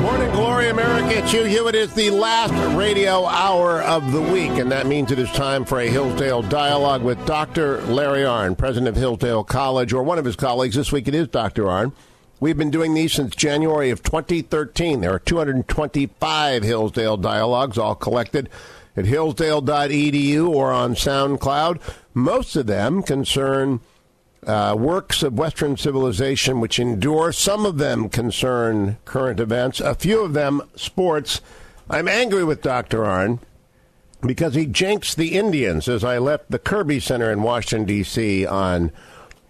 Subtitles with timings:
[0.00, 1.18] Morning Glory, America.
[1.18, 1.74] It's Hugh Hewitt.
[1.74, 5.80] It's the last radio hour of the week, and that means it is time for
[5.80, 7.82] a Hillsdale dialogue with Dr.
[7.82, 10.76] Larry Arnn, president of Hillsdale College, or one of his colleagues.
[10.76, 11.64] This week it is Dr.
[11.64, 11.92] Arnn.
[12.38, 15.00] We've been doing these since January of 2013.
[15.00, 18.48] There are 225 Hillsdale dialogues, all collected
[18.96, 21.80] at hillsdale.edu or on SoundCloud.
[22.14, 23.80] Most of them concern
[24.46, 27.32] uh, works of Western civilization which endure.
[27.32, 31.40] Some of them concern current events, a few of them sports.
[31.90, 32.98] I'm angry with Dr.
[33.00, 33.40] Arnn
[34.20, 38.46] because he jinxed the Indians as I left the Kirby Center in Washington, D.C.
[38.46, 38.90] on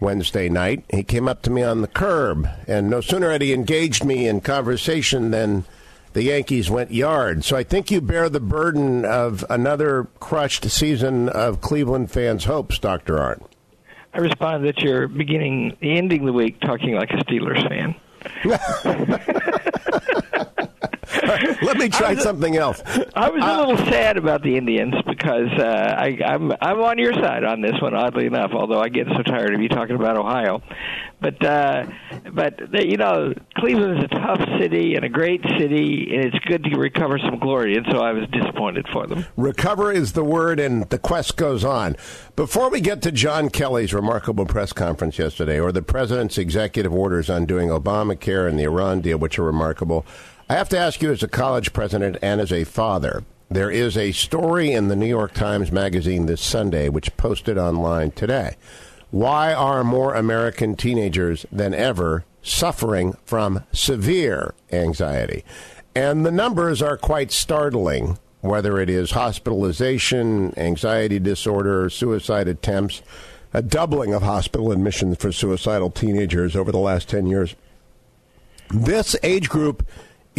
[0.00, 0.84] Wednesday night.
[0.90, 4.26] He came up to me on the curb, and no sooner had he engaged me
[4.28, 5.64] in conversation than
[6.12, 7.44] the Yankees went yard.
[7.44, 12.78] So I think you bear the burden of another crushed season of Cleveland fans' hopes,
[12.78, 13.16] Dr.
[13.16, 13.44] Arnn.
[14.14, 17.94] I respond that you're beginning, ending the week talking like a Steelers fan.
[21.62, 22.82] Let me try was, something else.
[23.14, 26.98] I was a Uh, little sad about the Indians because uh, I, I'm I'm on
[26.98, 27.94] your side on this one.
[27.94, 30.62] Oddly enough, although I get so tired of you talking about Ohio,
[31.20, 31.86] but uh,
[32.32, 36.64] but you know Cleveland is a tough city and a great city, and it's good
[36.64, 37.76] to recover some glory.
[37.76, 39.24] And so I was disappointed for them.
[39.36, 41.96] Recover is the word, and the quest goes on.
[42.36, 47.28] Before we get to John Kelly's remarkable press conference yesterday, or the president's executive orders
[47.28, 50.06] on doing Obamacare and the Iran deal, which are remarkable,
[50.50, 53.98] I have to ask you, as a college president and as a father, there is
[53.98, 58.56] a story in the New York Times Magazine this Sunday, which posted online today.
[59.10, 65.44] Why are more American teenagers than ever suffering from severe anxiety?
[65.94, 73.02] And the numbers are quite startling, whether it is hospitalization, anxiety disorder, suicide attempts,
[73.52, 77.54] a doubling of hospital admissions for suicidal teenagers over the last 10 years.
[78.70, 79.86] This age group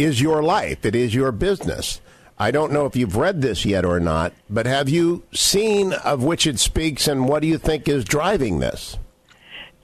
[0.02, 2.00] is your life, it is your business.
[2.38, 6.24] I don't know if you've read this yet or not, but have you seen of
[6.24, 8.96] which it speaks and what do you think is driving this?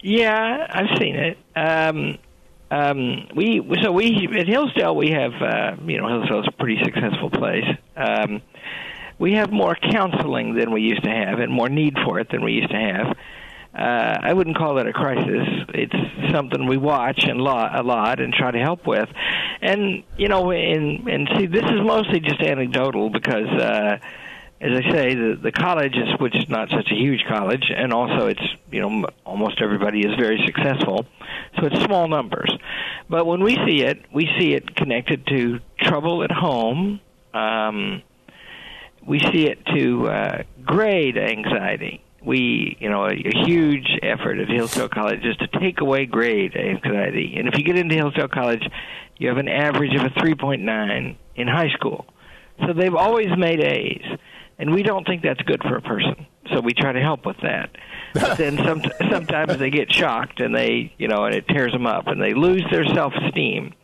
[0.00, 1.38] Yeah, I've seen it.
[1.54, 2.18] Um,
[2.70, 7.30] um, we so we at Hillsdale we have uh, you know Hillsdale's a pretty successful
[7.30, 7.64] place.
[7.96, 8.42] Um,
[9.18, 12.42] we have more counseling than we used to have, and more need for it than
[12.42, 13.16] we used to have.
[13.76, 15.46] Uh, I wouldn't call it a crisis.
[15.74, 19.08] It's something we watch and lot, a lot and try to help with.
[19.60, 23.48] And you know, and and see, this is mostly just anecdotal because.
[23.48, 23.98] Uh,
[24.58, 27.92] as I say, the the college is which is not such a huge college, and
[27.92, 31.04] also it's you know almost everybody is very successful,
[31.58, 32.50] so it's small numbers.
[33.08, 37.00] But when we see it, we see it connected to trouble at home.
[37.34, 38.02] Um,
[39.06, 42.02] we see it to uh, grade anxiety.
[42.26, 46.56] We, you know, a, a huge effort at Hillsdale College is to take away grade
[46.56, 47.36] anxiety.
[47.38, 48.62] And if you get into Hillsdale College,
[49.16, 52.04] you have an average of a 3.9 in high school.
[52.66, 54.18] So they've always made A's
[54.58, 56.26] and we don't think that's good for a person.
[56.52, 57.70] So we try to help with that.
[58.14, 61.86] But then some, sometimes they get shocked and they, you know, and it tears them
[61.86, 63.74] up and they lose their self-esteem.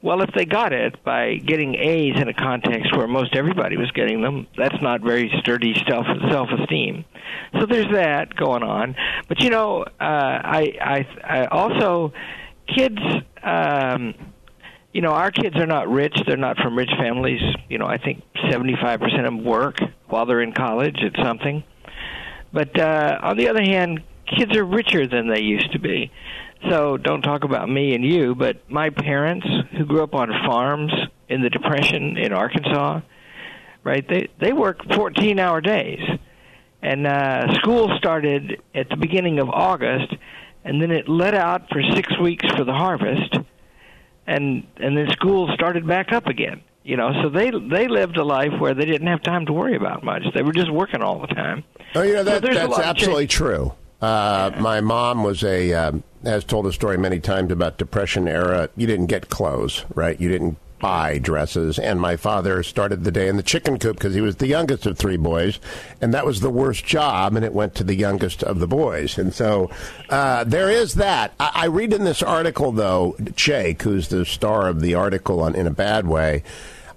[0.00, 3.90] Well, if they got it by getting A's in a context where most everybody was
[3.90, 7.04] getting them, that's not very sturdy self self-esteem.
[7.58, 8.94] So there's that going on.
[9.28, 12.12] But you know, uh, I, I, I also
[12.74, 12.98] kids.
[13.42, 14.14] Um,
[14.92, 16.16] you know, our kids are not rich.
[16.26, 17.42] They're not from rich families.
[17.68, 21.62] You know, I think 75% of them work while they're in college at something.
[22.52, 26.10] But uh, on the other hand, kids are richer than they used to be.
[26.68, 29.46] So don't talk about me and you, but my parents
[29.76, 30.92] who grew up on farms
[31.28, 33.00] in the Depression in Arkansas,
[33.84, 34.06] right?
[34.08, 36.00] They they work 14-hour days.
[36.82, 40.14] And uh school started at the beginning of August
[40.64, 43.36] and then it let out for 6 weeks for the harvest
[44.26, 46.62] and and then school started back up again.
[46.84, 49.76] You know, so they they lived a life where they didn't have time to worry
[49.76, 50.22] about much.
[50.34, 51.64] They were just working all the time.
[51.94, 53.72] Oh, you know that, So that's absolutely true.
[54.00, 58.68] Uh, my mom was a um, has told a story many times about depression era.
[58.76, 60.20] You didn't get clothes, right?
[60.20, 64.14] You didn't buy dresses, and my father started the day in the chicken coop because
[64.14, 65.58] he was the youngest of three boys,
[66.00, 69.18] and that was the worst job, and it went to the youngest of the boys.
[69.18, 69.70] And so
[70.08, 71.32] uh, there is that.
[71.40, 75.54] I, I read in this article though, Jake, who's the star of the article on
[75.54, 76.44] in a bad way.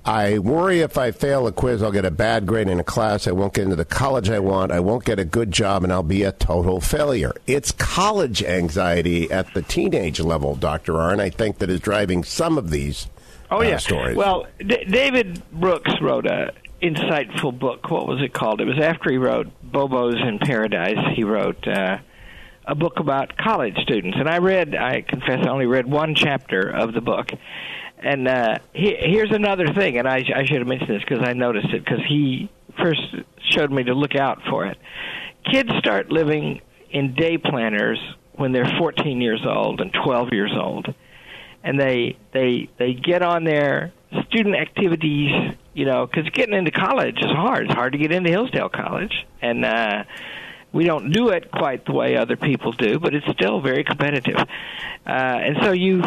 [0.03, 3.27] I worry if I fail a quiz, I'll get a bad grade in a class.
[3.27, 4.71] I won't get into the college I want.
[4.71, 7.33] I won't get a good job, and I'll be a total failure.
[7.45, 10.93] It's college anxiety at the teenage level, Dr.
[10.93, 13.07] Arnn, I think, that is driving some of these
[13.51, 13.77] Oh uh, yeah.
[13.77, 14.17] stories.
[14.17, 17.91] Well, D- David Brooks wrote a insightful book.
[17.91, 18.59] What was it called?
[18.59, 21.15] It was after he wrote Bobos in Paradise.
[21.15, 21.99] He wrote uh,
[22.65, 24.73] a book about college students, and I read.
[24.73, 27.29] I confess, I only read one chapter of the book.
[28.01, 31.33] And uh, he, here's another thing, and I, I should have mentioned this because I
[31.33, 32.49] noticed it because he
[32.81, 33.01] first
[33.49, 34.77] showed me to look out for it.
[35.51, 37.99] Kids start living in day planners
[38.33, 40.93] when they're 14 years old and 12 years old,
[41.63, 43.93] and they they they get on their
[44.27, 47.65] student activities, you know, because getting into college is hard.
[47.65, 50.03] It's hard to get into Hillsdale College, and uh,
[50.73, 54.37] we don't do it quite the way other people do, but it's still very competitive.
[54.37, 54.45] Uh,
[55.05, 56.05] and so you've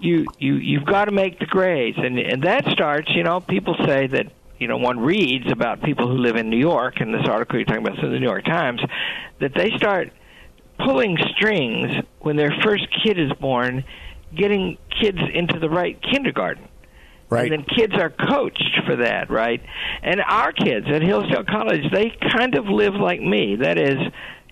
[0.00, 3.10] you you you've got to make the grades, and and that starts.
[3.14, 6.58] You know, people say that you know one reads about people who live in New
[6.58, 8.80] York, and this article you're talking about in the New York Times,
[9.40, 10.12] that they start
[10.78, 13.84] pulling strings when their first kid is born,
[14.34, 16.68] getting kids into the right kindergarten.
[17.28, 17.50] Right.
[17.50, 19.60] And then kids are coached for that, right?
[20.02, 23.56] And our kids at Hillsdale College, they kind of live like me.
[23.56, 23.98] That is,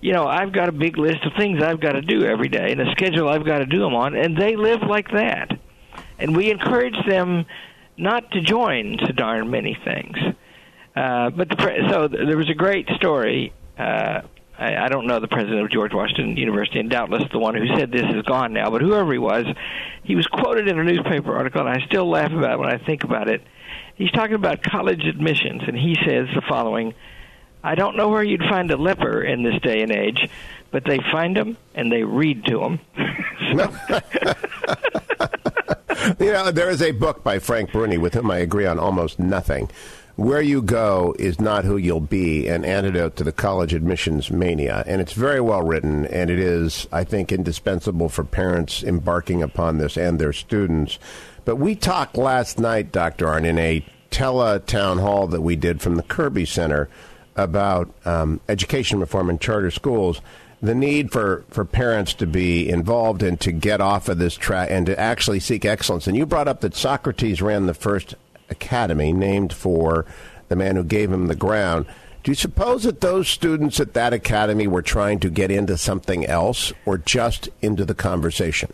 [0.01, 2.73] you know, I've got a big list of things I've got to do every day
[2.73, 5.53] and a schedule I've got to do them on, and they live like that.
[6.19, 7.47] And we encourage them
[7.97, 10.17] not to join so darn many things.
[10.97, 14.23] Uh, but the so there was a great story uh,
[14.59, 17.67] I, I don't know the president of George Washington University, and doubtless the one who
[17.77, 19.47] said this is gone now, but whoever he was,
[20.05, 22.79] he was quoted in a newspaper article, and I still laugh about it when I
[22.79, 23.43] think about it.
[23.97, 26.95] He's talking about college admissions, and he says the following
[27.65, 30.29] I don't know where you'd find a leper in this day and age,
[30.71, 32.79] but they find them and they read to them.
[36.21, 39.19] you know, there is a book by Frank Bruni with whom I agree on almost
[39.19, 39.71] nothing
[40.17, 44.85] where you go is not who you'll be, an antidote to the college admissions mania.
[44.87, 49.79] And it's very well written, and it is, I think, indispensable for parents embarking upon
[49.79, 50.99] this and their students.
[51.45, 53.27] But we talked last night, Dr.
[53.27, 56.89] Arnn, in a tele town hall that we did from the Kirby Center
[57.35, 60.21] about um, education reform in charter schools
[60.63, 64.71] the need for, for parents to be involved and to get off of this track
[64.71, 66.07] and to actually seek excellence.
[66.07, 68.15] And you brought up that Socrates ran the first
[68.55, 70.07] Academy, named for
[70.49, 71.87] the man who gave him the ground.
[72.23, 76.25] Do you suppose that those students at that academy were trying to get into something
[76.25, 78.73] else or just into the conversation?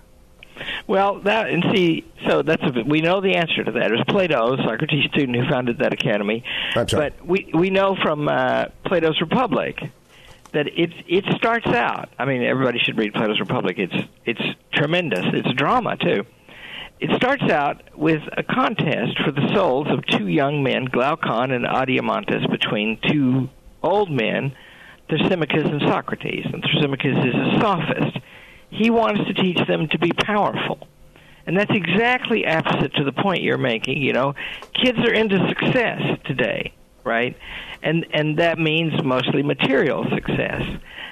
[0.86, 3.90] Well, that and see, so that's a, we know the answer to that.
[3.90, 6.44] It was Plato, Socrates' student, who founded that academy.
[6.74, 7.12] That's right.
[7.16, 9.80] But we we know from uh, Plato's Republic
[10.52, 12.10] that it it starts out.
[12.18, 13.78] I mean, everybody should read Plato's Republic.
[13.78, 14.42] It's it's
[14.72, 15.24] tremendous.
[15.32, 16.24] It's drama too.
[17.00, 21.64] It starts out with a contest for the souls of two young men, Glaucon and
[21.64, 23.48] Adeimantus, between two
[23.82, 24.54] old men,
[25.08, 26.44] Thrasymachus and Socrates.
[26.52, 28.18] And Thrasymachus is a sophist.
[28.68, 30.86] He wants to teach them to be powerful.
[31.46, 34.02] And that's exactly opposite to the point you're making.
[34.02, 34.34] You know,
[34.74, 37.34] kids are into success today, right?
[37.82, 40.62] And and that means mostly material success.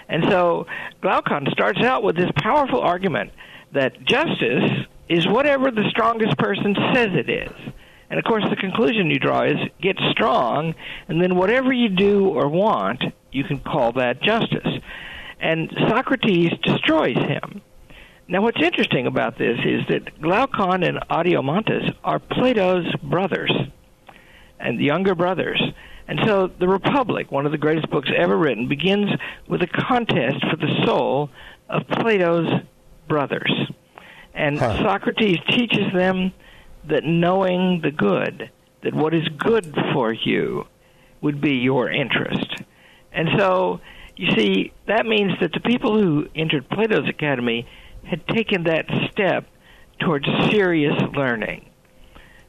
[0.06, 0.66] And so
[1.00, 3.32] Glaucon starts out with this powerful argument
[3.72, 7.72] that justice is whatever the strongest person says it is.
[8.10, 10.74] And of course, the conclusion you draw is get strong,
[11.08, 13.02] and then whatever you do or want,
[13.32, 14.82] you can call that justice.
[15.40, 17.62] And Socrates destroys him.
[18.26, 23.52] Now, what's interesting about this is that Glaucon and Adeimantus are Plato's brothers,
[24.60, 25.62] and younger brothers.
[26.06, 29.10] And so, the Republic, one of the greatest books ever written, begins
[29.46, 31.30] with a contest for the soul
[31.68, 32.50] of Plato's
[33.06, 33.52] brothers.
[34.38, 34.78] And huh.
[34.78, 36.32] Socrates teaches them
[36.86, 38.50] that knowing the good,
[38.82, 40.64] that what is good for you
[41.20, 42.62] would be your interest.
[43.12, 43.80] And so,
[44.16, 47.66] you see, that means that the people who entered Plato's Academy
[48.04, 49.44] had taken that step
[49.98, 51.68] towards serious learning.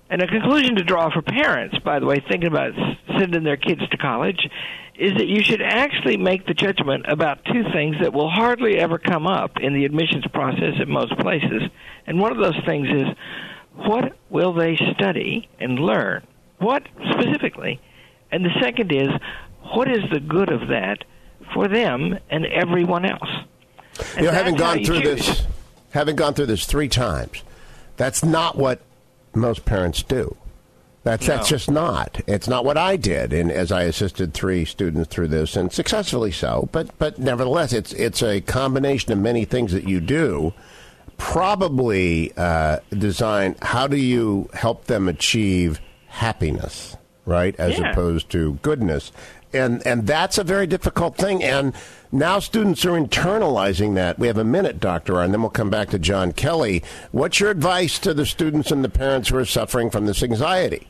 [0.09, 2.73] And a conclusion to draw for parents, by the way, thinking about
[3.19, 4.49] sending their kids to college,
[4.95, 8.97] is that you should actually make the judgment about two things that will hardly ever
[8.97, 11.63] come up in the admissions process at most places.
[12.07, 13.07] And one of those things is
[13.75, 16.25] what will they study and learn?
[16.57, 17.79] What specifically?
[18.31, 19.09] And the second is
[19.73, 21.03] what is the good of that
[21.53, 23.29] for them and everyone else?
[24.15, 25.27] And you know, having gone through choose.
[25.27, 25.43] this,
[25.91, 27.43] having gone through this three times,
[27.95, 28.81] that's not what
[29.33, 30.35] most parents do.
[31.03, 31.35] That's no.
[31.35, 32.21] that's just not.
[32.27, 36.31] It's not what I did, and as I assisted three students through this, and successfully
[36.31, 36.67] so.
[36.71, 40.53] But but nevertheless, it's it's a combination of many things that you do.
[41.17, 43.55] Probably uh, design.
[43.61, 47.91] How do you help them achieve happiness, right, as yeah.
[47.91, 49.11] opposed to goodness?
[49.51, 51.43] And and that's a very difficult thing.
[51.43, 51.73] And
[52.11, 54.19] now students are internalizing that.
[54.19, 56.83] We have a minute, Doctor, and then we'll come back to John Kelly.
[57.11, 60.87] What's your advice to the students and the parents who are suffering from this anxiety?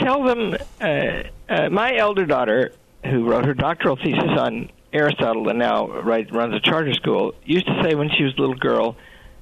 [0.00, 2.72] Tell them, uh, uh, my elder daughter,
[3.04, 7.66] who wrote her doctoral thesis on Aristotle and now right, runs a charter school, used
[7.66, 8.96] to say when she was a little girl,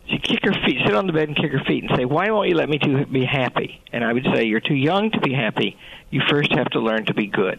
[0.09, 2.31] She'd kick her feet, sit on the bed and kick her feet and say, Why
[2.31, 3.83] won't you let me to be happy?
[3.93, 5.77] And I would say, You're too young to be happy.
[6.11, 7.59] You first have to learn to be good.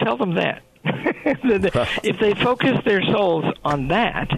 [0.00, 0.62] Tell them that.
[0.84, 4.28] if they focus their souls on that,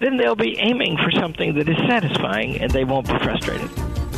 [0.00, 3.70] then they'll be aiming for something that is satisfying and they won't be frustrated.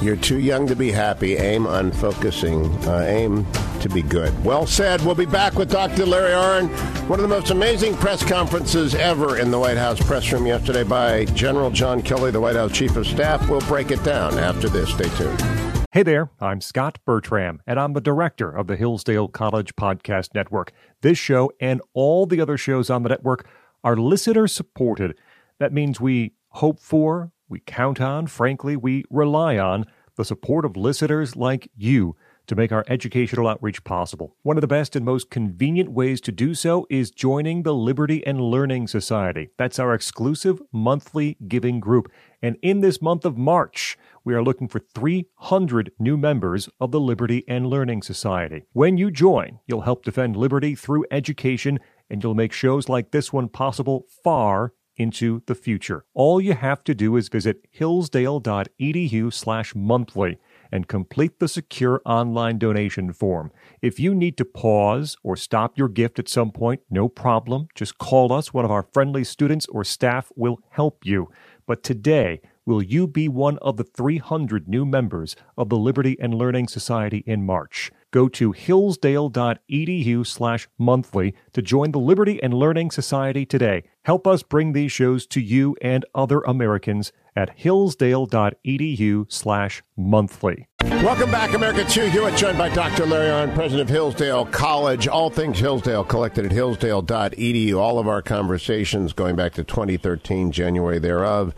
[0.03, 1.37] You're too young to be happy.
[1.37, 2.67] Aim on focusing.
[2.85, 3.47] Uh, aim
[3.81, 4.45] to be good.
[4.45, 5.01] Well said.
[5.03, 6.05] We'll be back with Dr.
[6.05, 6.69] Larry Arnn.
[7.09, 10.85] One of the most amazing press conferences ever in the White House press room yesterday
[10.85, 13.49] by General John Kelly, the White House Chief of Staff.
[13.49, 14.91] We'll break it down after this.
[14.91, 15.86] Stay tuned.
[15.97, 20.71] Hey there, I'm Scott Bertram, and I'm the director of the Hillsdale College Podcast Network.
[21.01, 23.49] This show and all the other shows on the network
[23.83, 25.17] are listener supported.
[25.59, 29.87] That means we hope for, we count on, frankly, we rely on
[30.17, 32.15] the support of listeners like you
[32.47, 34.37] to make our educational outreach possible.
[34.43, 38.25] One of the best and most convenient ways to do so is joining the Liberty
[38.27, 39.49] and Learning Society.
[39.57, 42.13] That's our exclusive monthly giving group.
[42.47, 47.01] And in this month of March, we are looking for 300 new members of the
[47.01, 48.63] Liberty and Learning Society.
[48.73, 53.33] When you join, you'll help defend liberty through education and you'll make shows like this
[53.33, 56.05] one possible far into the future.
[56.15, 60.39] All you have to do is visit hillsdale.edu slash monthly
[60.73, 63.53] and complete the secure online donation form.
[63.83, 67.69] If you need to pause or stop your gift at some point, no problem.
[67.75, 68.55] Just call us.
[68.55, 71.29] One of our friendly students or staff will help you.
[71.67, 76.33] But today, will you be one of the 300 new members of the Liberty and
[76.33, 77.91] Learning Society in March?
[78.13, 83.83] Go to hillsdale.edu slash monthly to join the Liberty and Learning Society today.
[84.07, 90.69] Help us bring these shows to you and other Americans at hillsdale.edu slash monthly.
[90.81, 91.83] Welcome back, America.
[91.83, 93.05] Hugh Hewitt, joined by Dr.
[93.05, 95.09] Larry Arnn, president of Hillsdale College.
[95.09, 97.75] All things Hillsdale collected at hillsdale.edu.
[97.75, 101.53] All of our conversations going back to 2013, January thereof,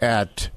[0.00, 0.48] at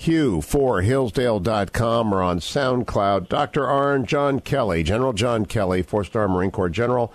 [0.00, 3.28] hugh4hillsdale.com or on SoundCloud.
[3.28, 3.64] Dr.
[3.64, 7.12] Arnn, John Kelly, General John Kelly, four star Marine Corps General,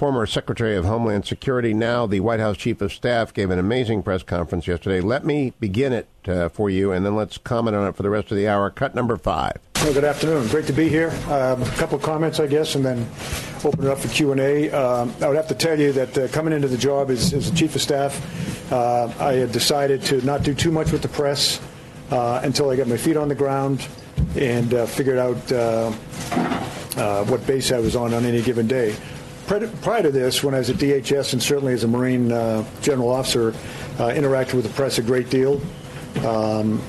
[0.00, 4.02] former Secretary of Homeland Security, now the White House Chief of Staff, gave an amazing
[4.02, 4.98] press conference yesterday.
[5.02, 8.08] Let me begin it uh, for you, and then let's comment on it for the
[8.08, 8.70] rest of the hour.
[8.70, 9.58] Cut number five.
[9.74, 10.48] Well, good afternoon.
[10.48, 11.10] Great to be here.
[11.28, 13.06] Um, a couple of comments, I guess, and then
[13.62, 14.70] open it up for Q and A.
[14.70, 17.50] Um, I would have to tell you that uh, coming into the job as, as
[17.50, 21.08] the chief of staff, uh, I had decided to not do too much with the
[21.08, 21.60] press
[22.10, 23.86] uh, until I got my feet on the ground
[24.34, 25.92] and uh, figured out uh,
[26.96, 28.96] uh, what base I was on on any given day.
[29.50, 33.10] Prior to this, when I was at DHS and certainly as a Marine uh, general
[33.10, 33.50] officer,
[33.98, 35.60] interacted with the press a great deal.
[36.24, 36.80] Um,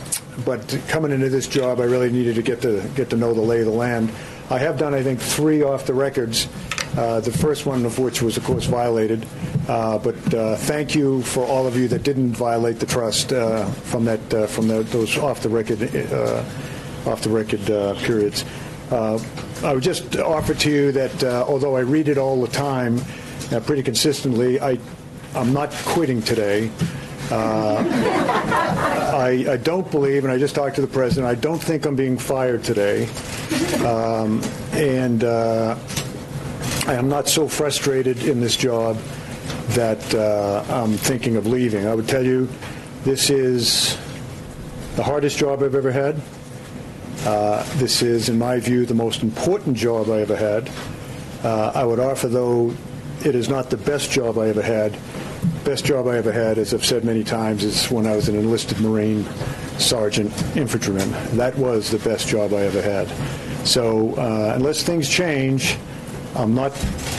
[0.46, 3.41] but coming into this job, I really needed to get to get to know the
[3.41, 4.12] lay of the land.
[4.51, 6.48] I have done, I think, three off the records
[6.98, 9.25] uh, the first one of which was, of course, violated.
[9.68, 13.65] Uh, but uh, thank you for all of you that didn't violate the trust uh,
[13.65, 15.82] from that uh, from the, those off the record
[17.08, 17.62] off the record
[18.03, 18.44] periods.
[19.63, 23.01] I would just offer to you that although I read it all the time,
[23.65, 24.77] pretty consistently, I
[25.34, 26.70] I'm not quitting today.
[27.30, 27.77] Uh,
[29.15, 31.96] I, I, don't believe, and I just talked to the president, I don't think I'm
[31.96, 33.08] being fired today.
[33.86, 34.41] Um,
[34.74, 35.77] and uh,
[36.86, 38.98] I am not so frustrated in this job
[39.70, 41.88] that uh, I'm thinking of leaving.
[41.88, 42.50] I would tell you
[43.06, 43.98] this is
[44.98, 46.22] the hardest job I've ever had.
[47.25, 50.72] Uh, this is, in my view, the most important job I ever had.
[51.44, 52.74] Uh, I would offer, though,
[53.24, 54.98] it is not the best job I ever had.
[55.63, 58.36] Best job I ever had, as I've said many times, is when I was an
[58.36, 59.25] enlisted Marine
[59.78, 61.12] sergeant infantryman.
[61.38, 63.08] That was the best job I ever had.
[63.68, 65.78] So uh, unless things change,
[66.36, 66.72] I'm not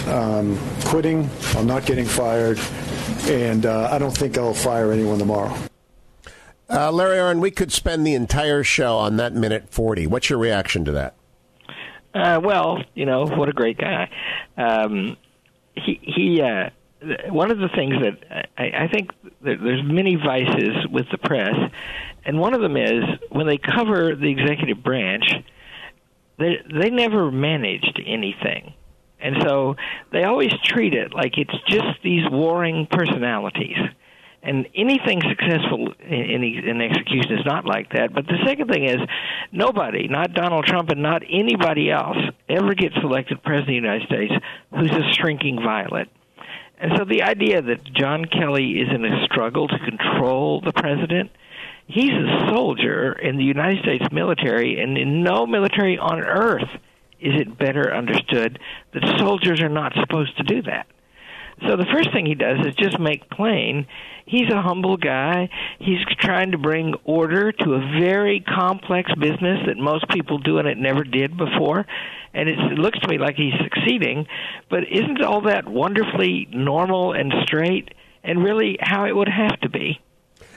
[0.08, 1.30] um, quitting.
[1.54, 2.58] I'm not getting fired.
[3.26, 5.56] And uh, I don't think I'll fire anyone tomorrow.
[6.68, 10.06] Uh, Larry Arnn, we could spend the entire show on that minute 40.
[10.06, 11.14] What's your reaction to that?
[12.14, 14.10] Uh, well, you know, what a great guy.
[14.56, 15.16] Um,
[15.74, 16.70] he, he, uh,
[17.30, 21.54] one of the things that I, I think there's many vices with the press,
[22.24, 25.24] and one of them is when they cover the executive branch,
[26.38, 28.74] they they never managed anything.
[29.20, 29.76] And so
[30.12, 33.76] they always treat it like it's just these warring personalities.
[34.44, 38.12] And anything successful in, in, in execution is not like that.
[38.12, 38.98] But the second thing is,
[39.52, 42.16] nobody, not Donald Trump and not anybody else,
[42.48, 44.32] ever gets elected president of the United States
[44.70, 46.08] who's a shrinking violet.
[46.78, 51.30] And so the idea that John Kelly is in a struggle to control the president,
[51.86, 56.68] he's a soldier in the United States military, and in no military on earth
[57.20, 58.58] is it better understood
[58.92, 60.88] that soldiers are not supposed to do that.
[61.66, 63.86] So the first thing he does is just make plain
[64.26, 65.48] he's a humble guy.
[65.78, 70.68] He's trying to bring order to a very complex business that most people do and
[70.68, 71.86] it never did before.
[72.34, 74.26] And it looks to me like he's succeeding,
[74.70, 77.92] but isn't all that wonderfully normal and straight
[78.24, 80.00] and really how it would have to be?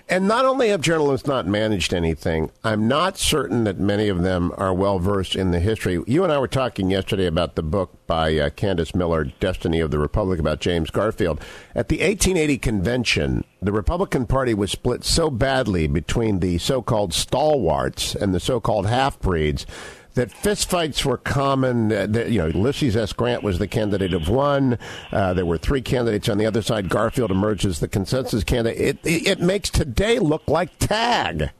[0.07, 4.51] And not only have journalists not managed anything, I'm not certain that many of them
[4.55, 5.99] are well versed in the history.
[6.05, 9.89] You and I were talking yesterday about the book by uh, Candice Millard, Destiny of
[9.89, 11.41] the Republic, about James Garfield.
[11.73, 17.11] At the 1880 convention, the Republican Party was split so badly between the so called
[17.11, 19.65] stalwarts and the so called half breeds
[20.15, 21.91] that fistfights were common.
[21.91, 23.13] Uh, that, you know, Ulysses S.
[23.13, 24.77] Grant was the candidate of one.
[25.11, 26.89] Uh, there were three candidates on the other side.
[26.89, 28.79] Garfield emerged as the consensus candidate.
[28.79, 31.51] It, it, it makes today look like tag.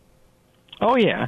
[0.82, 1.28] Oh yeah,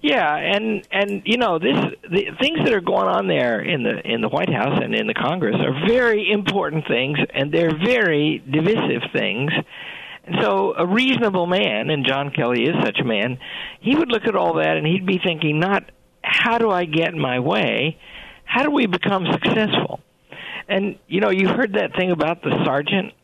[0.00, 1.76] yeah, and and you know this
[2.10, 5.06] the things that are going on there in the in the White House and in
[5.06, 9.52] the Congress are very important things, and they're very divisive things.
[10.24, 13.38] And so, a reasonable man, and John Kelly is such a man,
[13.80, 15.90] he would look at all that and he'd be thinking not
[16.28, 17.98] how do I get my way?
[18.44, 20.00] How do we become successful?
[20.68, 23.14] And you know, you heard that thing about the sergeant.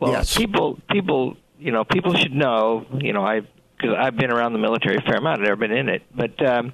[0.00, 0.36] Well, yes.
[0.36, 2.86] people, people, you know, people should know.
[2.98, 3.42] You know, I
[3.76, 5.40] because I've been around the military a fair amount.
[5.40, 6.72] I've never been in it, but um,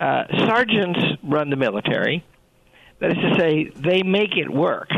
[0.00, 2.24] uh, sergeants run the military.
[2.98, 4.90] That is to say, they make it work,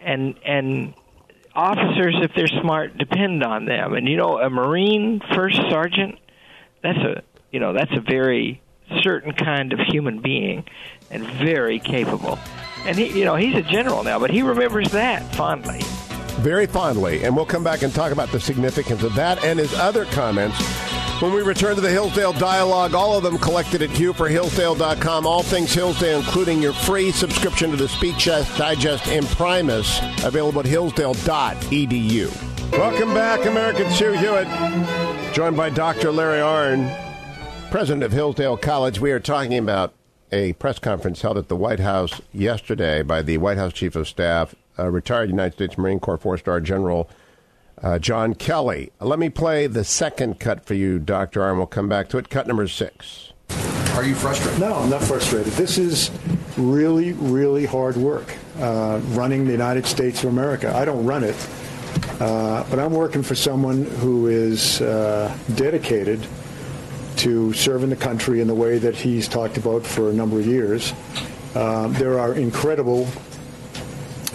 [0.00, 0.94] and and
[1.54, 3.94] officers, if they're smart, depend on them.
[3.94, 6.18] And you know, a Marine first sergeant,
[6.82, 8.62] that's a you know that's a very
[9.02, 10.64] certain kind of human being
[11.10, 12.38] and very capable.
[12.84, 15.80] And he, you know, he's a general now, but he remembers that fondly.
[16.40, 17.24] Very fondly.
[17.24, 20.58] And we'll come back and talk about the significance of that and his other comments
[21.20, 22.94] when we return to the Hillsdale Dialogue.
[22.94, 25.26] All of them collected at HughforHillsdale.com.
[25.26, 30.66] All things Hillsdale, including your free subscription to the Speech Digest and Imprimis, available at
[30.66, 32.50] hillsdale.edu.
[32.72, 36.12] Welcome back, American Hugh Hewitt, joined by Dr.
[36.12, 37.09] Larry Arnn
[37.70, 38.98] president of Hillsdale College.
[38.98, 39.94] We are talking about
[40.32, 44.08] a press conference held at the White House yesterday by the White House Chief of
[44.08, 47.08] Staff, uh, retired United States Marine Corps four star General
[47.80, 48.90] uh, John Kelly.
[48.98, 51.42] Let me play the second cut for you, Dr.
[51.42, 51.58] Arnn.
[51.58, 52.28] We'll come back to it.
[52.28, 53.32] Cut number six.
[53.94, 54.60] Are you frustrated?
[54.60, 55.52] No, I'm not frustrated.
[55.52, 56.10] This is
[56.56, 60.74] really, really hard work uh, running the United States of America.
[60.74, 61.36] I don't run it,
[62.18, 66.26] uh, but I'm working for someone who is uh, dedicated
[67.20, 70.46] to serving the country in the way that he's talked about for a number of
[70.46, 70.94] years.
[71.54, 73.06] Uh, there are incredible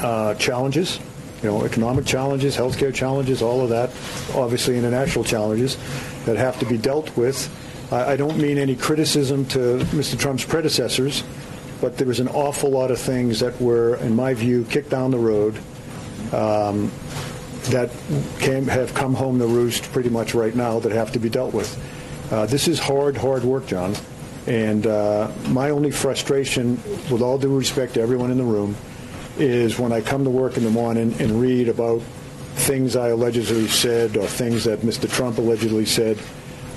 [0.01, 0.99] uh, challenges,
[1.41, 3.89] you know, economic challenges, healthcare challenges, all of that,
[4.35, 5.77] obviously international challenges
[6.25, 7.49] that have to be dealt with.
[7.91, 10.19] I, I don't mean any criticism to Mr.
[10.19, 11.23] Trump's predecessors,
[11.81, 15.09] but there was an awful lot of things that were, in my view, kicked down
[15.09, 15.57] the road
[16.33, 16.91] um,
[17.71, 17.89] that
[18.39, 21.51] came, have come home to roost pretty much right now that have to be dealt
[21.51, 21.75] with.
[22.31, 23.95] Uh, this is hard, hard work, John.
[24.47, 26.75] And uh, my only frustration,
[27.09, 28.75] with all due respect to everyone in the room,
[29.37, 32.01] is when I come to work in the morning and read about
[32.55, 35.11] things I allegedly said or things that Mr.
[35.11, 36.17] Trump allegedly said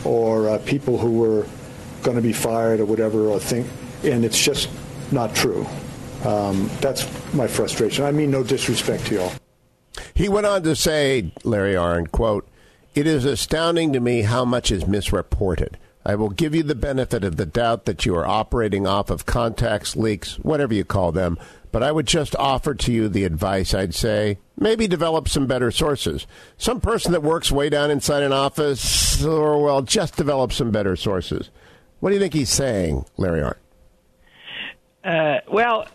[0.04, 1.46] or uh, people who were
[2.02, 3.66] going to be fired or whatever or think,
[4.04, 4.68] and it's just
[5.12, 5.66] not true.
[6.24, 8.04] Um, that's my frustration.
[8.04, 9.32] I mean no disrespect to y'all.
[10.14, 12.48] He went on to say, Larry Arnn, quote,
[12.98, 15.78] it is astounding to me how much is misreported.
[16.04, 19.24] I will give you the benefit of the doubt that you are operating off of
[19.24, 21.38] contacts, leaks, whatever you call them,
[21.70, 25.70] but I would just offer to you the advice I'd say maybe develop some better
[25.70, 26.26] sources.
[26.56, 30.96] Some person that works way down inside an office, or well, just develop some better
[30.96, 31.50] sources.
[32.00, 33.54] What do you think he's saying, Larry Arnn?
[35.04, 35.86] Uh, well,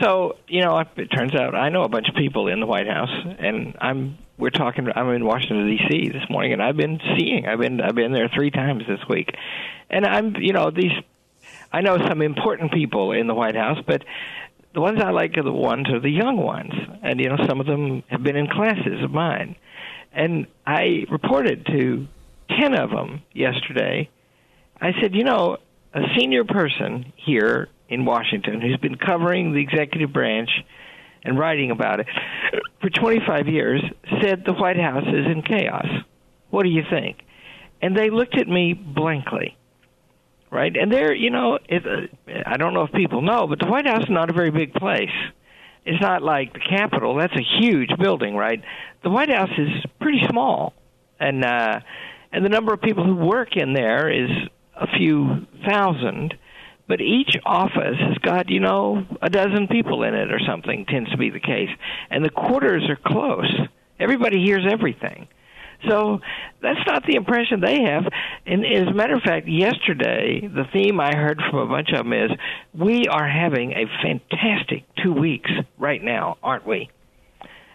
[0.00, 2.86] so you know, it turns out I know a bunch of people in the White
[2.86, 4.88] House, and I'm we're talking.
[4.94, 6.10] I'm in Washington D.C.
[6.10, 7.46] this morning, and I've been seeing.
[7.46, 9.34] I've been I've been there three times this week,
[9.90, 10.92] and I'm you know these.
[11.72, 14.04] I know some important people in the White House, but
[14.72, 17.60] the ones I like are the ones are the young ones, and you know some
[17.60, 19.56] of them have been in classes of mine,
[20.12, 22.06] and I reported to
[22.48, 24.10] ten of them yesterday.
[24.80, 25.58] I said, you know,
[25.94, 30.50] a senior person here in Washington who's been covering the executive branch
[31.24, 32.06] and writing about it
[32.80, 33.82] for 25 years
[34.20, 35.86] said the White House is in chaos.
[36.50, 37.22] What do you think?
[37.80, 39.56] And they looked at me blankly.
[40.50, 40.76] Right?
[40.76, 43.86] And there, you know, if, uh, I don't know if people know, but the White
[43.86, 45.08] House is not a very big place.
[45.84, 47.16] It's not like the Capitol.
[47.16, 48.62] That's a huge building, right?
[49.02, 50.74] The White House is pretty small.
[51.18, 51.80] And uh
[52.32, 54.30] and the number of people who work in there is
[54.76, 56.34] a few thousand
[56.86, 61.10] but each office has got you know a dozen people in it or something tends
[61.10, 61.70] to be the case.
[62.10, 63.52] And the quarters are close.
[63.98, 65.28] Everybody hears everything.
[65.88, 66.20] So
[66.62, 68.04] that's not the impression they have.
[68.46, 71.98] And as a matter of fact yesterday the theme i heard from a bunch of
[71.98, 72.30] them is
[72.72, 76.90] we are having a fantastic two weeks right now aren't we?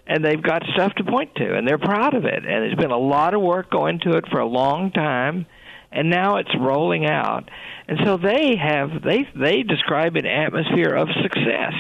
[0.08, 2.38] And they've got stuff to point to and they're proud of it.
[2.38, 5.46] And there's been a lot of work going to it for a long time
[5.92, 7.50] and now it's rolling out.
[7.88, 11.74] And so they have they they describe an atmosphere of success.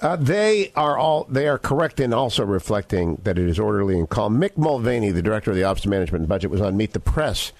[0.00, 4.08] Uh, they are all they are correct in also reflecting that it is orderly and
[4.08, 4.38] calm.
[4.38, 7.00] Mick Mulvaney, the director of the Office of Management and Budget, was on Meet the
[7.00, 7.52] Press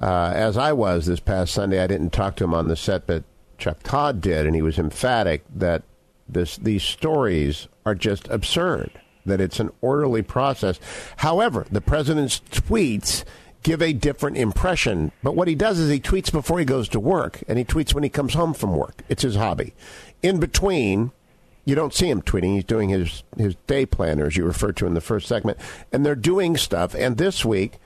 [0.00, 1.82] uh, as I was this past Sunday.
[1.82, 3.24] I didn't talk to him on the set, but
[3.58, 5.82] Chuck Todd did, and he was emphatic that
[6.28, 8.92] this these stories are just absurd.
[9.26, 10.78] That it's an orderly process.
[11.16, 13.24] However, the president's tweets
[13.62, 15.12] give a different impression.
[15.22, 17.94] But what he does is he tweets before he goes to work, and he tweets
[17.94, 19.02] when he comes home from work.
[19.08, 19.74] It's his hobby.
[20.22, 21.12] In between,
[21.64, 22.54] you don't see him tweeting.
[22.54, 25.58] He's doing his, his day planner, as you referred to in the first segment.
[25.92, 26.94] And they're doing stuff.
[26.94, 27.78] And this week,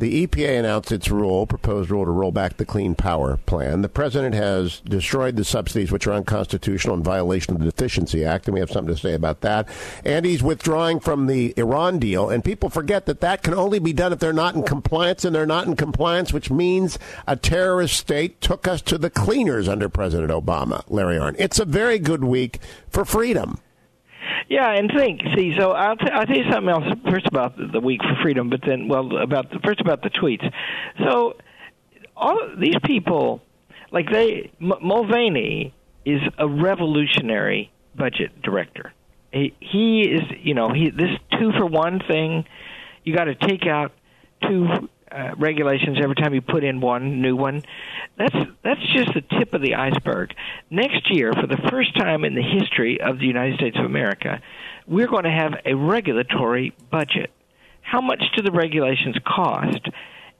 [0.00, 3.82] the EPA announced its rule, proposed rule to roll back the Clean Power Plan.
[3.82, 8.46] The president has destroyed the subsidies, which are unconstitutional in violation of the Deficiency Act,
[8.46, 9.68] and we have something to say about that.
[10.02, 13.92] And he's withdrawing from the Iran deal, and people forget that that can only be
[13.92, 17.94] done if they're not in compliance, and they're not in compliance, which means a terrorist
[17.94, 20.82] state took us to the cleaners under President Obama.
[20.88, 21.36] Larry Arnn.
[21.38, 22.58] It's a very good week
[22.88, 23.60] for freedom.
[24.50, 25.20] Yeah, and think.
[25.36, 28.50] See, so I'll, t- I'll tell you something else first about the week for freedom,
[28.50, 30.52] but then, well, about the, first about the tweets.
[30.98, 31.36] So,
[32.16, 33.42] all these people,
[33.92, 35.72] like they, M- Mulvaney
[36.04, 38.92] is a revolutionary budget director.
[39.32, 42.44] He, he is, you know, he this two for one thing.
[43.04, 43.92] You got to take out
[44.42, 44.66] two
[45.12, 47.62] uh, regulations every time you put in one new one.
[48.16, 50.34] That's that's just the tip of the iceberg.
[50.70, 54.40] Next year, for the first time in the history of the United States of America,
[54.86, 57.30] we're going to have a regulatory budget.
[57.82, 59.88] How much do the regulations cost?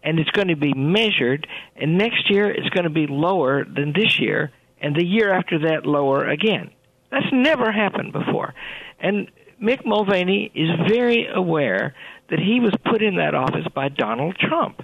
[0.02, 3.92] And it's going to be measured, and next year it's going to be lower than
[3.92, 6.70] this year, and the year after that lower again.
[7.10, 8.54] That's never happened before.
[8.98, 9.30] And
[9.62, 11.94] Mick Mulvaney is very aware
[12.30, 14.82] that he was put in that office by Donald Trump.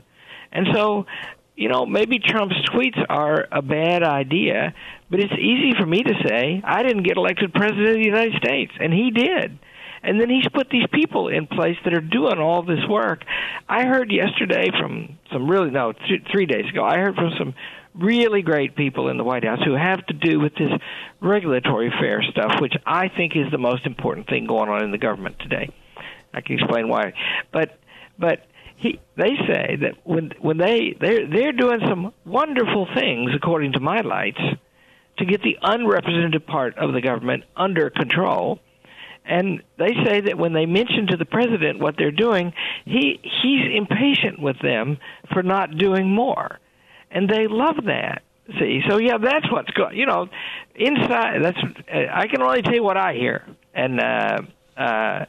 [0.52, 1.06] And so,
[1.54, 4.74] you know, maybe Trump's tweets are a bad idea,
[5.10, 8.34] but it's easy for me to say, I didn't get elected president of the United
[8.36, 9.58] States, and he did.
[10.02, 13.24] And then he's put these people in place that are doing all this work.
[13.68, 17.54] I heard yesterday from some really, no, th- three days ago, I heard from some
[17.98, 20.70] really great people in the White House who have to do with this
[21.20, 24.98] regulatory fair stuff, which I think is the most important thing going on in the
[24.98, 25.70] government today.
[26.34, 27.14] I can explain why.
[27.52, 27.78] But
[28.18, 33.72] but he they say that when when they they're they're doing some wonderful things according
[33.72, 34.40] to my lights
[35.18, 38.60] to get the unrepresented part of the government under control.
[39.24, 42.52] And they say that when they mention to the president what they're doing,
[42.84, 44.98] he he's impatient with them
[45.32, 46.60] for not doing more,
[47.16, 48.22] and they love that.
[48.58, 49.96] See, so yeah, that's what's going.
[49.96, 50.28] You know,
[50.74, 51.58] inside that's
[51.90, 54.38] I can only tell you what I hear, and uh,
[54.76, 55.24] uh,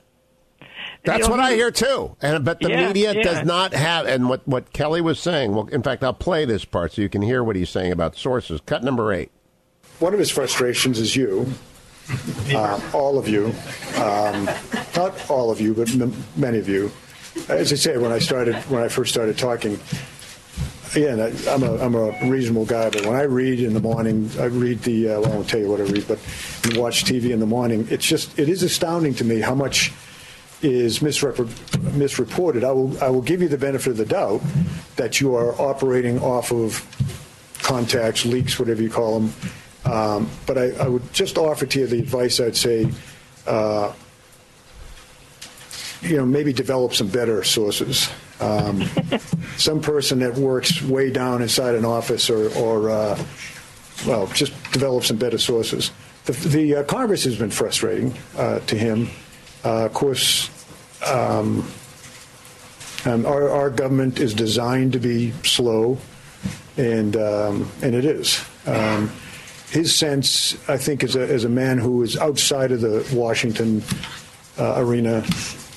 [1.04, 2.16] that's you know, what I hear too.
[2.22, 3.24] And but the yeah, media yeah.
[3.24, 4.06] does not have.
[4.06, 5.54] And what what Kelly was saying.
[5.54, 8.16] Well, in fact, I'll play this part so you can hear what he's saying about
[8.18, 8.62] sources.
[8.66, 9.32] Cut number eight.
[10.00, 11.52] One of his frustrations is you,
[12.54, 13.48] uh, all of you,
[13.96, 14.46] um,
[14.96, 16.92] not all of you, but m- many of you.
[17.50, 19.80] As I say, when I started, when I first started talking,
[20.96, 24.30] again, I, I'm a I'm a reasonable guy, but when I read in the morning,
[24.40, 26.20] I read the uh, well, I won't tell you what I read, but
[26.78, 27.88] watch TV in the morning.
[27.90, 29.92] It's just it is astounding to me how much
[30.62, 32.64] is misrep- misreported.
[32.64, 34.42] I will I will give you the benefit of the doubt
[34.96, 36.86] that you are operating off of
[37.62, 39.34] contacts, leaks, whatever you call them.
[39.86, 42.92] Um, but I, I, would just offer to you the advice I'd say.
[43.46, 43.94] Uh,
[46.02, 48.10] you know, maybe develop some better sources.
[48.40, 48.84] Um,
[49.58, 53.24] some person that works way down inside an office, or, or uh,
[54.06, 55.92] well, just develop some better sources.
[56.26, 59.10] The, the uh, Congress has been frustrating uh, to him.
[59.64, 60.50] Uh, of course,
[61.06, 61.66] um,
[63.06, 65.98] um, our, our, government is designed to be slow,
[66.76, 68.44] and um, and it is.
[68.66, 69.12] Um,
[69.70, 73.84] his sense, I think, as a, as a man who is outside of the Washington
[74.58, 75.24] uh, arena,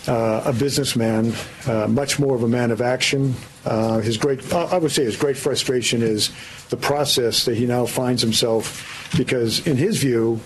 [0.09, 1.33] uh, a businessman,
[1.67, 3.35] uh, much more of a man of action.
[3.65, 6.31] Uh, his great, I would say, his great frustration is
[6.71, 10.41] the process that he now finds himself, because in his view,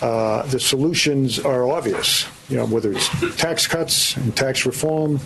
[0.00, 2.26] uh, the solutions are obvious.
[2.48, 5.18] You know, whether it's tax cuts and tax reform,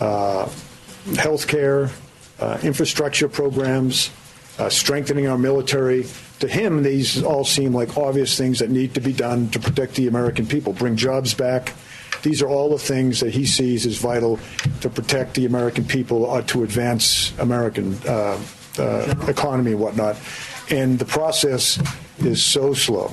[0.00, 0.48] uh,
[1.16, 1.90] health care,
[2.38, 4.10] uh, infrastructure programs,
[4.68, 6.06] strengthening our military.
[6.40, 9.94] to him, these all seem like obvious things that need to be done to protect
[9.94, 11.74] the American people, bring jobs back.
[12.22, 14.38] These are all the things that he sees as vital
[14.80, 18.40] to protect the American people, uh, to advance American uh,
[18.78, 20.16] uh, economy and whatnot.
[20.70, 21.80] And the process
[22.18, 23.12] is so slow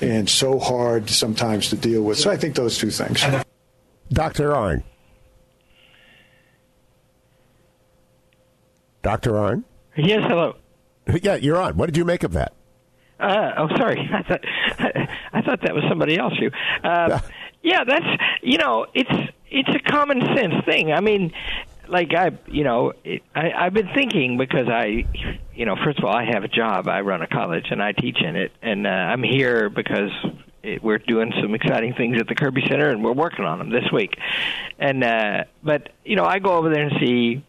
[0.00, 2.18] and so hard sometimes to deal with.
[2.18, 3.24] So I think those two things.
[4.12, 4.50] Dr.
[4.50, 4.82] Arnn.
[9.02, 9.32] Dr.
[9.32, 9.64] Arnn?
[9.96, 10.56] Yes, hello.
[11.22, 11.76] Yeah, you're on.
[11.76, 12.52] What did you make of that?
[13.18, 13.98] Uh, oh, sorry.
[14.12, 14.44] I thought
[15.32, 16.34] I thought that was somebody else.
[16.38, 16.50] You.
[16.84, 17.20] Uh,
[17.66, 18.06] yeah, that's
[18.42, 20.92] you know, it's it's a common sense thing.
[20.92, 21.32] I mean,
[21.88, 25.04] like I, you know, it, I, I've been thinking because I,
[25.52, 26.86] you know, first of all, I have a job.
[26.86, 30.10] I run a college and I teach in it, and uh, I'm here because
[30.62, 33.70] it, we're doing some exciting things at the Kirby Center, and we're working on them
[33.70, 34.16] this week.
[34.78, 37.44] And uh, but you know, I go over there and see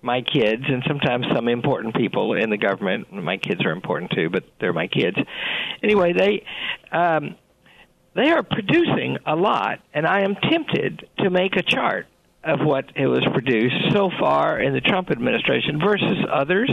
[0.00, 3.12] my kids and sometimes some important people in the government.
[3.12, 5.16] My kids are important too, but they're my kids.
[5.82, 6.44] Anyway, they
[6.92, 7.34] um,
[8.16, 12.06] they are producing a lot, and I am tempted to make a chart
[12.42, 16.70] of what it was produced so far in the Trump administration versus others,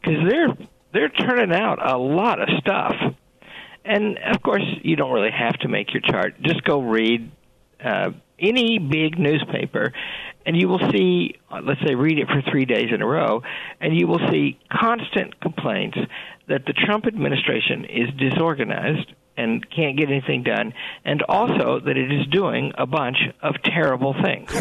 [0.00, 0.56] because they're
[0.92, 2.94] they're turning out a lot of stuff.
[3.84, 6.40] And of course, you don't really have to make your chart.
[6.42, 7.30] Just go read
[7.82, 9.92] uh, any big newspaper
[10.46, 13.42] and you will see, let's say, read it for three days in a row,
[13.80, 15.98] and you will see constant complaints
[16.48, 20.72] that the Trump administration is disorganized and can't get anything done,
[21.04, 24.50] and also that it is doing a bunch of terrible things.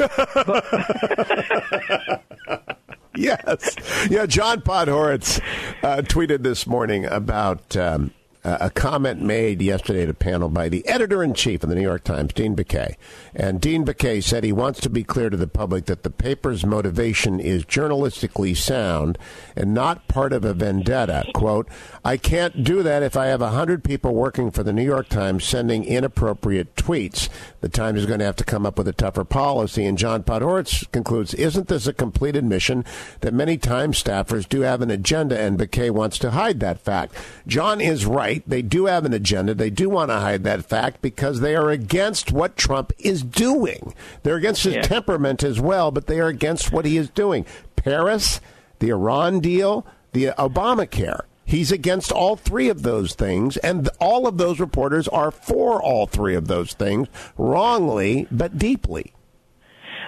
[3.16, 3.76] yes.
[4.10, 5.40] Yeah, John Podhoretz
[5.84, 7.78] uh, tweeted this morning about.
[7.78, 8.12] Um,
[8.44, 11.82] a comment made yesterday at a panel by the editor in chief of the New
[11.82, 12.96] York Times, Dean Baquet.
[13.36, 16.66] And Dean Baquet said he wants to be clear to the public that the paper's
[16.66, 19.20] motivation is journalistically sound
[19.56, 21.26] and not part of a vendetta.
[21.36, 21.70] Quote,
[22.04, 25.44] I can't do that if I have 100 people working for the New York Times
[25.44, 27.30] sending inappropriate tweets.
[27.60, 29.86] The Times is going to have to come up with a tougher policy.
[29.86, 32.86] And John Podhoretz concludes, isn't this a complete admission
[33.20, 37.14] that many Times staffers do have an agenda and Baquet wants to hide that fact?
[37.46, 38.44] John is right right.
[38.48, 39.54] They do have an agenda.
[39.54, 43.94] They do want to hide that fact because they are against what Trump is doing.
[44.24, 44.82] They're against his yeah.
[44.84, 47.46] temperament as well, but they are against what he is doing.
[47.76, 48.40] Paris,
[48.80, 51.22] the Iran deal, the Obamacare.
[51.52, 56.08] He's against all three of those things, and all of those reporters are for all
[56.08, 59.14] three of those things, wrongly but deeply.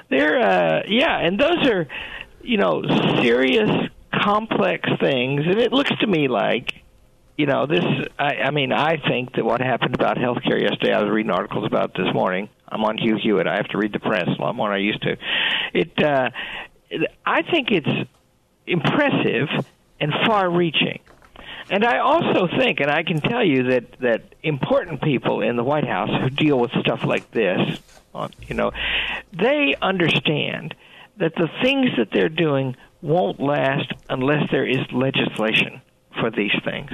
[0.09, 1.85] They're, uh, yeah, and those are,
[2.41, 2.81] you know,
[3.21, 3.69] serious,
[4.13, 6.75] complex things, and it looks to me like
[7.35, 7.83] you know, this,
[8.17, 11.31] I, I mean, I think that what happened about health care yesterday, I was reading
[11.31, 12.47] articles about this morning.
[12.69, 13.47] I'm on Hugh Hewitt.
[13.47, 15.17] I have to read the press a lot more than I used to.
[15.73, 16.29] It, uh,
[17.25, 18.09] I think it's
[18.67, 19.49] impressive
[19.99, 20.99] and far reaching.
[21.69, 25.63] And I also think, and I can tell you that, that important people in the
[25.63, 27.79] White House who deal with stuff like this,
[28.47, 28.71] you know,
[29.31, 30.75] they understand
[31.17, 35.81] that the things that they're doing won't last unless there is legislation
[36.19, 36.91] for these things.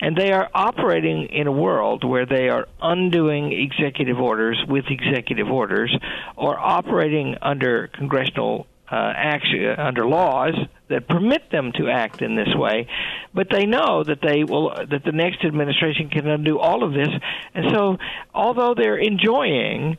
[0.00, 5.48] And they are operating in a world where they are undoing executive orders with executive
[5.48, 5.96] orders
[6.36, 10.54] or operating under congressional uh, action, uh, under laws
[10.88, 12.86] that permit them to act in this way,
[13.34, 17.08] but they know that they will that the next administration can undo all of this,
[17.54, 17.98] and so
[18.34, 19.98] although they're enjoying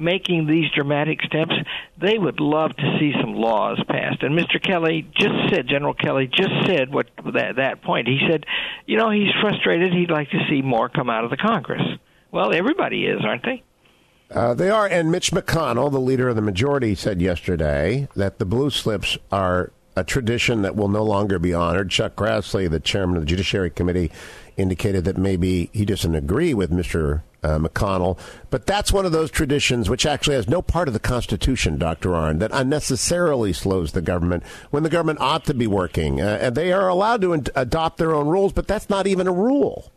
[0.00, 1.52] making these dramatic steps,
[2.00, 4.22] they would love to see some laws passed.
[4.22, 4.60] And Mr.
[4.60, 8.08] Kelly just said, General Kelly just said what that that point.
[8.08, 8.46] He said,
[8.86, 9.92] you know, he's frustrated.
[9.92, 11.82] He'd like to see more come out of the Congress.
[12.32, 13.62] Well, everybody is, aren't they?
[14.30, 14.86] Uh, they are.
[14.86, 19.72] And Mitch McConnell, the leader of the majority, said yesterday that the blue slips are
[19.96, 21.90] a tradition that will no longer be honored.
[21.90, 24.12] Chuck Grassley, the chairman of the Judiciary Committee,
[24.56, 28.18] indicated that maybe he doesn't agree with Mr uh, McConnell.
[28.50, 32.10] But that's one of those traditions which actually has no part of the Constitution, Dr.
[32.10, 36.20] Arnn, that unnecessarily slows the government when the government ought to be working.
[36.20, 39.26] Uh, and they are allowed to in- adopt their own rules, but that's not even
[39.26, 39.90] a rule.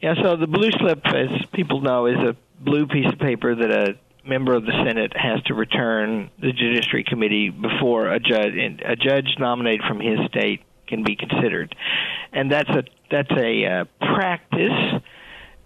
[0.00, 3.70] Yeah, so the blue slip, as people know, is a blue piece of paper that
[3.70, 8.96] a member of the Senate has to return the Judiciary Committee before a judge a
[8.96, 11.74] judge nominated from his state can be considered,
[12.32, 15.02] and that's a that's a uh, practice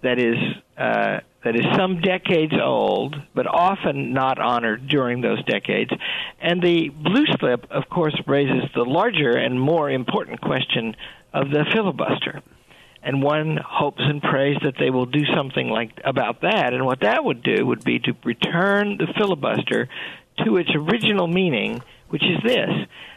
[0.02, 0.36] that is
[0.76, 5.90] uh, that is some decades old, but often not honored during those decades.
[6.40, 10.96] And the blue slip, of course, raises the larger and more important question
[11.32, 12.42] of the filibuster.
[13.02, 16.72] And one hopes and prays that they will do something like about that.
[16.72, 19.88] And what that would do would be to return the filibuster
[20.44, 22.70] to its original meaning, which is this.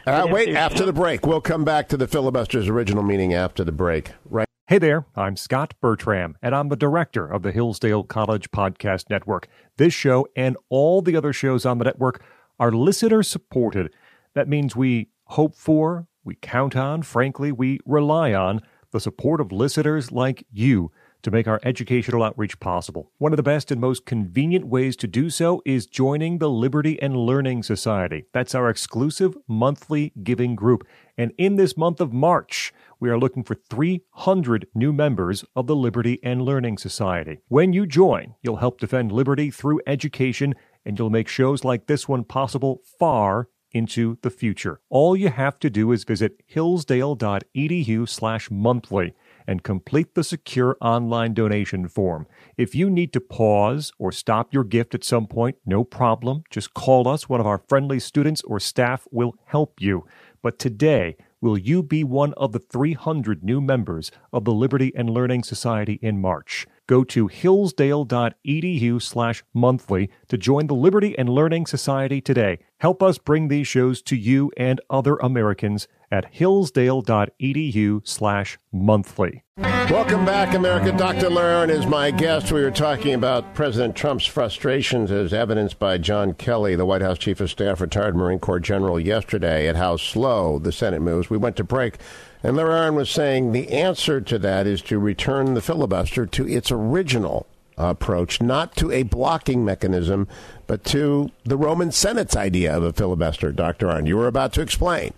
[0.06, 3.72] Uh, wait, after the break, we'll come back to the filibuster's original meaning after the
[3.72, 4.10] break.
[4.28, 4.46] Right.
[4.68, 9.46] Hey there, I'm Scott Bertram, and I'm the director of the Hillsdale College Podcast Network.
[9.76, 12.24] This show and all the other shows on the network
[12.58, 13.92] are listener supported.
[14.34, 18.60] That means we hope for, we count on, frankly, we rely on
[18.92, 20.90] the support of listeners like you
[21.22, 23.10] to make our educational outreach possible.
[23.18, 27.02] One of the best and most convenient ways to do so is joining the Liberty
[27.02, 28.26] and Learning Society.
[28.32, 30.86] That's our exclusive monthly giving group.
[31.18, 35.74] And in this month of March, we are looking for 300 new members of the
[35.74, 37.38] Liberty and Learning Society.
[37.48, 42.08] When you join, you'll help defend liberty through education, and you'll make shows like this
[42.08, 44.80] one possible far into the future.
[44.88, 49.14] All you have to do is visit hillsdale.edu slash monthly
[49.46, 52.26] and complete the secure online donation form.
[52.56, 56.42] If you need to pause or stop your gift at some point, no problem.
[56.50, 57.28] Just call us.
[57.28, 60.06] One of our friendly students or staff will help you.
[60.42, 65.10] But today, will you be one of the 300 new members of the Liberty and
[65.10, 66.66] Learning Society in March?
[66.86, 72.58] Go to hillsdale.edu slash monthly to join the Liberty and Learning Society today.
[72.78, 79.42] Help us bring these shows to you and other Americans at hillsdale.edu slash monthly.
[79.56, 80.92] Welcome back, America.
[80.96, 81.30] Dr.
[81.30, 82.52] Larry is my guest.
[82.52, 87.18] We were talking about President Trump's frustrations as evidenced by John Kelly, the White House
[87.18, 91.30] Chief of Staff, retired Marine Corps General, yesterday, at how slow the Senate moves.
[91.30, 91.98] We went to break.
[92.46, 96.70] And Larry was saying the answer to that is to return the filibuster to its
[96.70, 100.28] original approach, not to a blocking mechanism,
[100.68, 103.50] but to the Roman Senate's idea of a filibuster.
[103.50, 103.88] Dr.
[103.88, 105.12] Arnn, you were about to explain.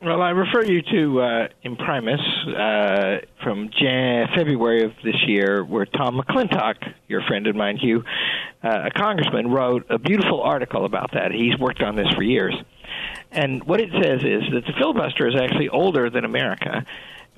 [0.00, 5.84] Well, I refer you to uh, Imprimis uh, from Jan- February of this year, where
[5.84, 6.76] Tom McClintock,
[7.08, 8.04] your friend and mine, Hugh,
[8.62, 11.30] uh, a congressman, wrote a beautiful article about that.
[11.30, 12.54] He's worked on this for years.
[13.34, 16.86] And what it says is that the filibuster is actually older than America,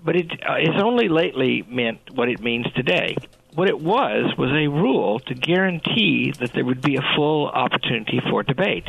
[0.04, 3.16] but it uh, it's only lately meant what it means today.
[3.54, 8.20] What it was was a rule to guarantee that there would be a full opportunity
[8.30, 8.86] for debate.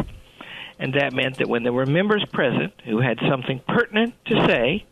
[0.78, 4.86] And that meant that when there were members present who had something pertinent to say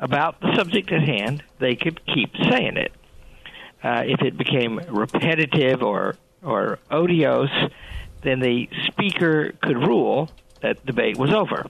[0.00, 2.92] about the subject at hand, they could keep saying it.
[3.84, 7.50] Uh, if it became repetitive or or odious,
[8.22, 10.30] then the speaker could rule
[10.62, 11.66] that debate was over.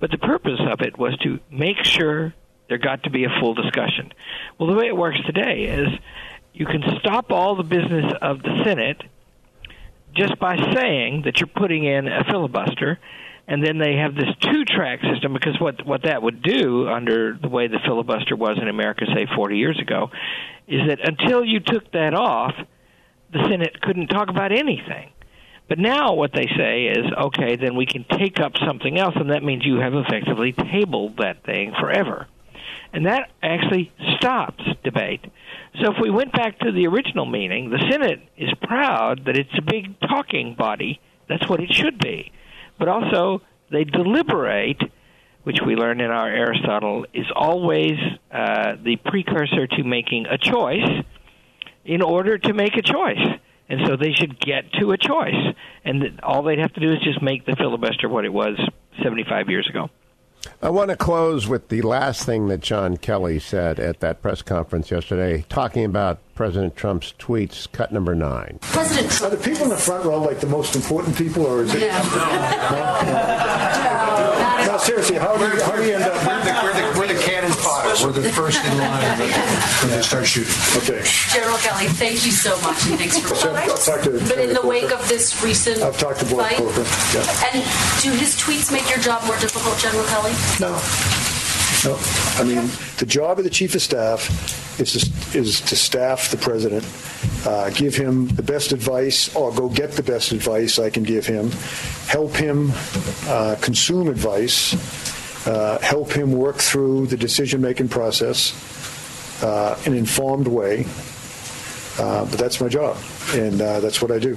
[0.00, 2.34] But the purpose of it was to make sure
[2.68, 4.12] there got to be a full discussion.
[4.58, 5.88] Well, the way it works today is
[6.52, 9.02] you can stop all the business of the Senate
[10.14, 12.98] just by saying that you're putting in a filibuster
[13.46, 17.36] and then they have this two track system because what what that would do under
[17.40, 20.10] the way the filibuster was in America say 40 years ago
[20.66, 22.54] is that until you took that off
[23.32, 25.10] the Senate couldn't talk about anything
[25.68, 29.30] but now what they say is, okay, then we can take up something else, and
[29.30, 32.26] that means you have effectively tabled that thing forever.
[32.92, 35.20] And that actually stops debate.
[35.82, 39.56] So if we went back to the original meaning, the Senate is proud that it's
[39.58, 41.00] a big talking body.
[41.28, 42.32] That's what it should be.
[42.78, 44.80] But also, they deliberate,
[45.42, 47.98] which we learn in our Aristotle is always
[48.32, 51.04] uh, the precursor to making a choice
[51.84, 55.54] in order to make a choice and so they should get to a choice.
[55.84, 58.58] And all they'd have to do is just make the filibuster what it was
[59.02, 59.90] 75 years ago.
[60.62, 64.42] I want to close with the last thing that John Kelly said at that press
[64.42, 68.58] conference yesterday, talking about President Trump's tweets, cut number nine.
[68.62, 69.32] President Trump.
[69.32, 71.82] Are the people in the front row like the most important people, or is it?
[71.82, 71.98] Yeah.
[74.66, 74.66] No?
[74.66, 74.72] no?
[74.72, 76.14] no seriously, how do, you, how do you end up?
[76.26, 77.07] We're the, we're the, we're
[78.00, 78.06] the.
[78.06, 79.18] We're the first in line
[79.82, 80.54] when they start shooting.
[80.82, 81.02] Okay.
[81.32, 84.54] General Kelly, thank you so much, and thanks for so, I'll talk to But in
[84.54, 86.60] the wake of this recent I've talked to Boyd fight,
[87.14, 87.50] yeah.
[87.52, 87.64] and
[88.02, 90.32] do his tweets make your job more difficult, General Kelly?
[90.60, 90.78] No.
[91.84, 91.98] No.
[92.38, 96.36] I mean, the job of the chief of staff is to, is to staff the
[96.36, 96.84] president,
[97.46, 101.26] uh, give him the best advice, or go get the best advice I can give
[101.26, 101.50] him,
[102.06, 102.72] help him
[103.26, 104.72] uh, consume advice,
[105.48, 110.84] uh, help him work through the decision making process uh, in an informed way.
[111.98, 112.96] Uh, but that's my job,
[113.32, 114.36] and uh, that's what I do.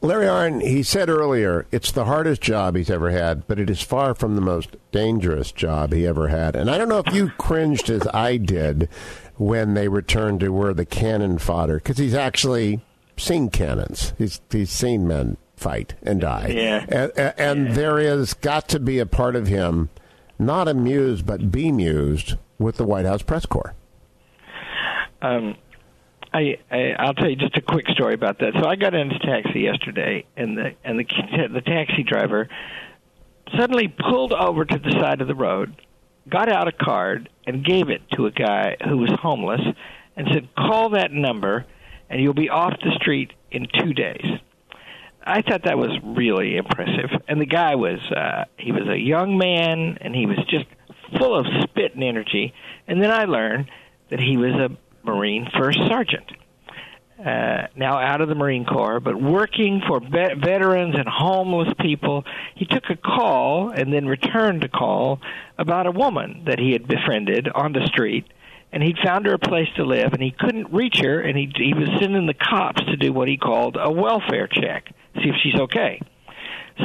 [0.00, 3.82] Larry Arnn, he said earlier, it's the hardest job he's ever had, but it is
[3.82, 6.54] far from the most dangerous job he ever had.
[6.54, 8.88] And I don't know if you cringed as I did
[9.36, 12.80] when they returned to where the cannon fodder, because he's actually
[13.16, 14.14] seen cannons.
[14.18, 16.48] He's he's seen men fight and die.
[16.48, 16.84] Yeah.
[16.88, 17.74] And, and yeah.
[17.74, 19.90] there is got to be a part of him
[20.38, 23.74] not amused but bemused with the White House press corps.
[25.20, 25.56] Um,
[26.32, 28.52] I, I I'll tell you just a quick story about that.
[28.60, 31.04] So I got into a taxi yesterday, and the and the
[31.52, 32.48] the taxi driver
[33.56, 35.74] suddenly pulled over to the side of the road,
[36.28, 39.62] got out a card and gave it to a guy who was homeless
[40.16, 41.64] and said, "Call that number,
[42.10, 44.38] and you'll be off the street in two days."
[45.28, 47.10] I thought that was really impressive.
[47.28, 50.64] And the guy was uh, he was a young man, and he was just
[51.18, 52.54] full of spit and energy.
[52.86, 53.70] And then I learned
[54.10, 54.70] that he was a
[55.04, 56.32] Marine First Sergeant.
[57.18, 62.24] Uh, now out of the Marine Corps, but working for be- veterans and homeless people.
[62.54, 65.20] He took a call and then returned a call
[65.58, 68.24] about a woman that he had befriended on the street,
[68.70, 71.50] and he'd found her a place to live, and he couldn't reach her, and he
[71.56, 74.88] he was sending the cops to do what he called a welfare check,
[75.22, 76.00] see if she's okay.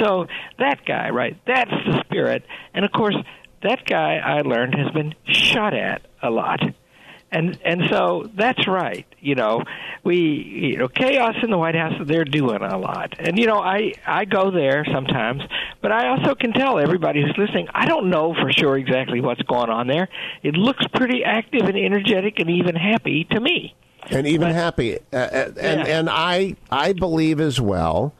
[0.01, 0.27] So
[0.57, 1.37] that guy, right?
[1.45, 3.15] That's the spirit, and of course,
[3.61, 6.61] that guy I learned has been shot at a lot
[7.33, 9.05] and and so that's right.
[9.19, 9.63] You know,
[10.03, 11.93] we you know chaos in the White House.
[12.05, 15.41] They're doing a lot, and you know I I go there sometimes,
[15.81, 17.67] but I also can tell everybody who's listening.
[17.73, 20.07] I don't know for sure exactly what's going on there.
[20.43, 23.75] It looks pretty active and energetic and even happy to me.
[24.09, 25.99] And even but, happy, uh, uh and yeah.
[25.99, 28.13] and I I believe as well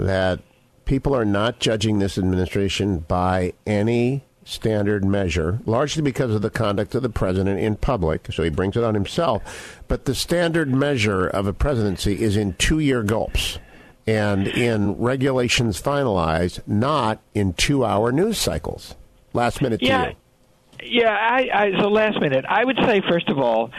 [0.00, 0.40] that
[0.84, 6.94] people are not judging this administration by any standard measure, largely because of the conduct
[6.94, 9.80] of the president in public, so he brings it on himself.
[9.86, 13.58] But the standard measure of a presidency is in two year gulps
[14.06, 18.96] and in regulations finalized, not in two hour news cycles.
[19.32, 21.02] Last minute yeah, to you.
[21.02, 22.44] Yeah, I, I, so last minute.
[22.48, 23.70] I would say, first of all,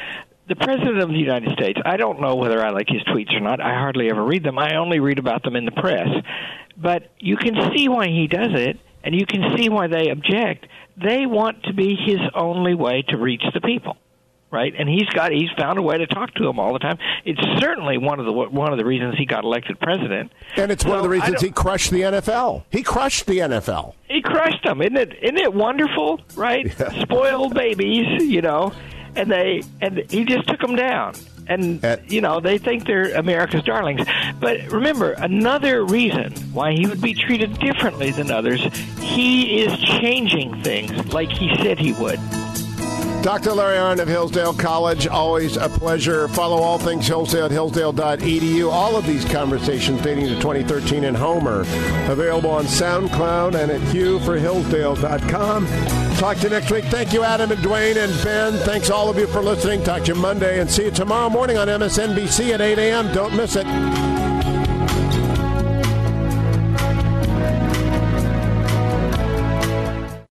[0.48, 3.40] the President of the United States, I don't know whether I like his tweets or
[3.40, 3.62] not.
[3.62, 4.58] I hardly ever read them.
[4.58, 6.08] I only read about them in the press.
[6.78, 10.68] But you can see why he does it and you can see why they object.
[10.98, 13.98] They want to be his only way to reach the people,
[14.52, 14.74] right?
[14.78, 16.98] And he's got he's found a way to talk to them all the time.
[17.26, 20.32] It's certainly one of the one of the reasons he got elected president.
[20.58, 22.64] And it's so one of the reasons he crushed the NFL.
[22.70, 23.94] He crushed the NFL.
[24.08, 25.14] He crushed them, isn't it?
[25.24, 26.66] Isn't it wonderful, right?
[26.80, 27.02] Yeah.
[27.04, 28.74] Spoiled babies, you know,
[29.16, 31.14] and they and he just took them down
[31.48, 34.02] and you know they think they're America's darlings.
[34.40, 38.62] But remember, another reason why he would be treated differently than others,
[39.00, 42.20] he is changing things like he said he would.
[43.22, 43.54] Dr.
[43.54, 46.28] Larry Arnn of Hillsdale College, always a pleasure.
[46.30, 48.72] Follow all things Hillsdale at hillsdale.edu.
[48.72, 51.62] All of these conversations dating to 2013 and Homer
[52.12, 55.68] available on SoundCloud and at hughforhillsdale.com.
[56.18, 56.86] Talk to you next week.
[56.86, 58.54] Thank you, Adam and Dwayne and Ben.
[58.66, 59.84] Thanks all of you for listening.
[59.84, 63.14] Talk to you Monday and see you tomorrow morning on MSNBC at 8 a.m.
[63.14, 64.31] Don't miss it.